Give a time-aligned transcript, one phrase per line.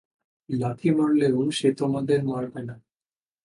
[0.49, 2.75] লাথি মারলেও সে তোমাদের মারবে না।